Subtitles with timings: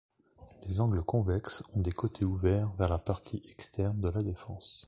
[0.67, 4.79] Les angles convexes ont des côtés ouverts vers la partie externes de la défense.